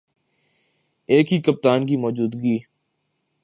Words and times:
ایک 1.09 1.33
ہی 1.33 1.37
کپتان 1.41 1.85
کی 1.85 1.95
موجودگی 1.97 2.57